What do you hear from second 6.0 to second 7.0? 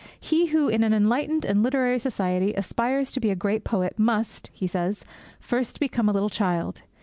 a little child.